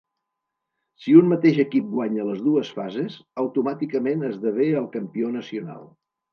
Si 1.03 1.13
un 1.19 1.29
mateix 1.33 1.59
equip 1.63 1.91
guanya 1.91 2.25
les 2.31 2.41
dues 2.47 2.73
fases, 2.79 3.21
automàticament 3.45 4.27
esdevé 4.33 4.69
el 4.83 4.93
campió 4.99 5.33
nacional. 5.41 5.89